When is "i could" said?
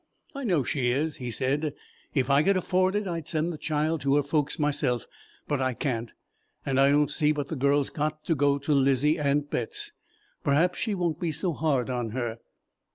2.31-2.57